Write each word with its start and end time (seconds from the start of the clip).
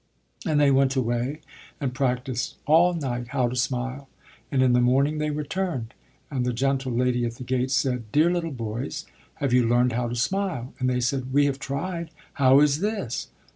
And 0.47 0.59
they 0.59 0.71
went 0.71 0.95
away, 0.95 1.41
and 1.79 1.93
practised 1.93 2.55
all 2.65 2.95
night 2.95 3.27
how 3.27 3.47
to 3.47 3.55
smile; 3.55 4.09
and, 4.51 4.63
in 4.63 4.73
the 4.73 4.81
morning, 4.81 5.19
they 5.19 5.29
returned. 5.29 5.93
And 6.31 6.43
the 6.43 6.53
gentle 6.53 6.91
lady 6.91 7.23
at 7.23 7.35
the 7.35 7.43
gate 7.43 7.69
said: 7.69 8.11
"Dear 8.11 8.31
little 8.33 8.49
boys, 8.49 9.05
have 9.35 9.53
you 9.53 9.67
learned 9.67 9.91
how 9.93 10.09
to 10.09 10.15
smile?" 10.15 10.73
And 10.79 10.89
they 10.89 11.01
said: 11.01 11.31
"We 11.31 11.45
have 11.45 11.59
tried. 11.59 12.09
How 12.33 12.61
is 12.61 12.79
this?" 12.79 13.27